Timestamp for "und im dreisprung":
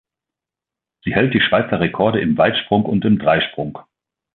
2.85-3.77